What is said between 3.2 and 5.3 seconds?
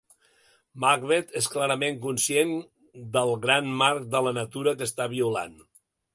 el gran marc de la natura que està